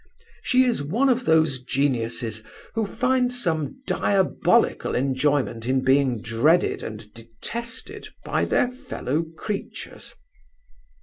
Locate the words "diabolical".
3.85-4.95